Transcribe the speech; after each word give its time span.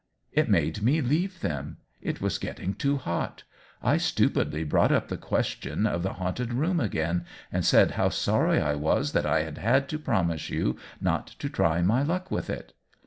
It 0.33 0.49
made 0.49 0.81
me 0.81 0.99
leave 0.99 1.41
them; 1.41 1.77
it 2.01 2.19
was 2.19 2.39
getting 2.39 2.73
too 2.73 2.97
hot. 2.97 3.43
I 3.83 3.97
stupidly 3.97 4.63
brought 4.63 4.91
up 4.91 5.09
the 5.09 5.15
question 5.15 5.85
of 5.85 6.01
the 6.01 6.13
haunted 6.13 6.53
room 6.55 6.79
again, 6.79 7.23
and 7.51 7.63
said 7.63 7.91
how 7.91 8.09
sorry 8.09 8.59
I 8.59 8.73
was 8.73 9.11
that 9.11 9.27
I 9.27 9.43
had 9.43 9.59
had 9.59 9.87
to 9.89 9.99
promise 9.99 10.49
you 10.49 10.75
not 10.99 11.27
to 11.37 11.49
try 11.51 11.83
my 11.83 12.01
luck 12.01 12.31
with 12.31 12.49
it." 12.49 12.73